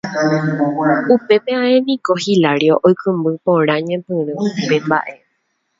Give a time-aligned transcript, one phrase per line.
[1.15, 5.13] Upépe ae niko Hilario oikũmby porã ñepyrũ upe mbaʼe.